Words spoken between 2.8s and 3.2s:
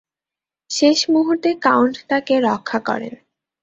করেন।